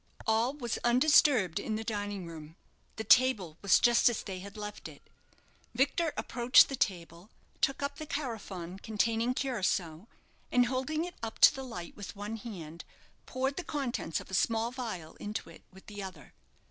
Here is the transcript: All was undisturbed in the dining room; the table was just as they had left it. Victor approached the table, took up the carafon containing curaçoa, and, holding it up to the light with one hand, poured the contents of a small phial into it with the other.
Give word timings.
All 0.25 0.53
was 0.55 0.79
undisturbed 0.79 1.59
in 1.59 1.75
the 1.75 1.83
dining 1.83 2.25
room; 2.25 2.55
the 2.95 3.03
table 3.03 3.59
was 3.61 3.79
just 3.79 4.09
as 4.09 4.23
they 4.23 4.39
had 4.39 4.57
left 4.57 4.87
it. 4.87 5.03
Victor 5.75 6.11
approached 6.17 6.69
the 6.69 6.75
table, 6.75 7.29
took 7.61 7.83
up 7.83 7.97
the 7.97 8.07
carafon 8.07 8.79
containing 8.79 9.35
curaçoa, 9.35 10.07
and, 10.51 10.65
holding 10.65 11.05
it 11.05 11.13
up 11.21 11.37
to 11.41 11.53
the 11.53 11.61
light 11.63 11.95
with 11.95 12.15
one 12.15 12.37
hand, 12.37 12.83
poured 13.27 13.57
the 13.57 13.63
contents 13.63 14.19
of 14.19 14.31
a 14.31 14.33
small 14.33 14.71
phial 14.71 15.13
into 15.17 15.51
it 15.51 15.61
with 15.71 15.85
the 15.85 16.01
other. 16.01 16.33